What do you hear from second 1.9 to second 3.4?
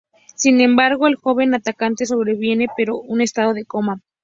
sobrevive, pero en